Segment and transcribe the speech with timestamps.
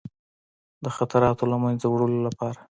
[0.83, 2.59] د خطراتو له منځه وړلو لپاره.